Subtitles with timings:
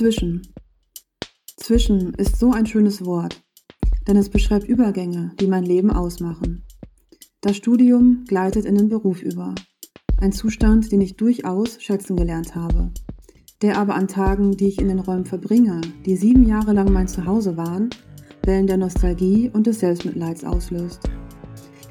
[0.00, 0.40] Zwischen.
[1.58, 3.42] Zwischen ist so ein schönes Wort,
[4.08, 6.64] denn es beschreibt Übergänge, die mein Leben ausmachen.
[7.42, 9.54] Das Studium gleitet in den Beruf über.
[10.18, 12.90] Ein Zustand, den ich durchaus schätzen gelernt habe.
[13.60, 17.06] Der aber an Tagen, die ich in den Räumen verbringe, die sieben Jahre lang mein
[17.06, 17.90] Zuhause waren,
[18.46, 21.10] Wellen der Nostalgie und des Selbstmitleids auslöst.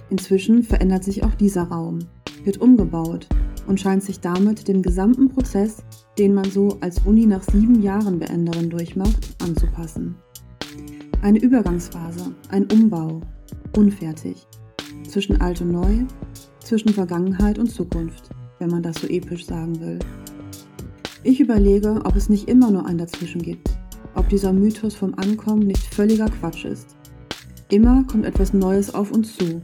[0.09, 1.99] Inzwischen verändert sich auch dieser Raum,
[2.43, 3.27] wird umgebaut
[3.69, 5.83] und scheint sich damit dem gesamten Prozess,
[6.17, 10.15] den man so als Uni nach sieben Jahren Beenderin durchmacht, anzupassen.
[11.21, 13.21] Eine Übergangsphase, ein Umbau,
[13.77, 14.47] unfertig.
[15.07, 16.05] Zwischen alt und neu,
[16.59, 19.99] zwischen Vergangenheit und Zukunft, wenn man das so episch sagen will.
[21.23, 23.69] Ich überlege, ob es nicht immer nur ein Dazwischen gibt,
[24.15, 26.95] ob dieser Mythos vom Ankommen nicht völliger Quatsch ist.
[27.69, 29.61] Immer kommt etwas Neues auf uns zu.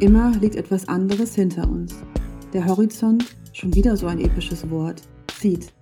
[0.00, 1.94] Immer liegt etwas anderes hinter uns.
[2.52, 5.00] Der Horizont, schon wieder so ein episches Wort,
[5.40, 5.72] zieht.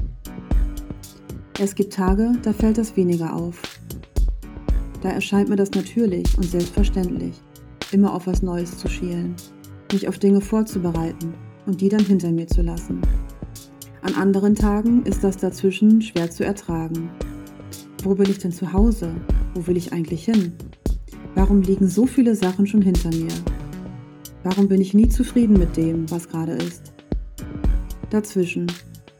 [1.58, 3.60] Es gibt Tage, da fällt das weniger auf.
[5.02, 7.34] Da erscheint mir das natürlich und selbstverständlich,
[7.90, 9.34] immer auf was Neues zu schielen,
[9.92, 11.34] mich auf Dinge vorzubereiten
[11.66, 13.00] und die dann hinter mir zu lassen.
[14.02, 17.10] An anderen Tagen ist das dazwischen schwer zu ertragen.
[18.04, 19.12] Wo bin ich denn zu Hause?
[19.54, 20.52] Wo will ich eigentlich hin?
[21.34, 23.32] Warum liegen so viele Sachen schon hinter mir?
[24.42, 26.92] Warum bin ich nie zufrieden mit dem, was gerade ist?
[28.08, 28.66] Dazwischen.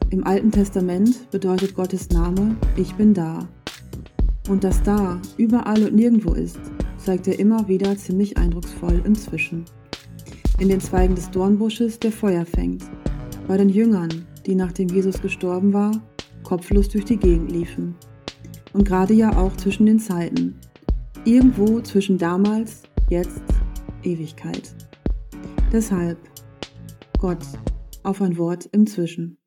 [0.09, 3.47] Im Alten Testament bedeutet Gottes Name Ich bin da.
[4.49, 6.59] Und das da überall und nirgendwo ist,
[6.97, 9.65] zeigt er immer wieder ziemlich eindrucksvoll inzwischen.
[10.57, 12.83] In den Zweigen des Dornbusches, der Feuer fängt.
[13.47, 15.91] Bei den Jüngern, die nachdem Jesus gestorben war,
[16.41, 17.95] kopflos durch die Gegend liefen.
[18.73, 20.55] Und gerade ja auch zwischen den Zeiten.
[21.25, 23.43] Irgendwo zwischen damals, jetzt,
[24.01, 24.73] Ewigkeit.
[25.71, 26.17] Deshalb,
[27.17, 27.45] Gott,
[28.03, 29.40] auf ein Wort im Zwischen.